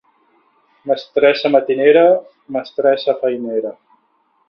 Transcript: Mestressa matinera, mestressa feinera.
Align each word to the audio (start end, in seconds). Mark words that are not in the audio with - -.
Mestressa 0.91 1.53
matinera, 1.57 2.05
mestressa 2.59 3.19
feinera. 3.25 3.79